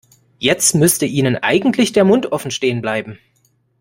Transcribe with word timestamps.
Jetzt 0.39 0.73
müsste 0.73 1.05
Ihnen 1.05 1.35
eigentlich 1.37 1.93
der 1.93 2.05
Mund 2.05 2.31
offen 2.31 2.49
stehen 2.49 2.81
bleiben. 2.81 3.19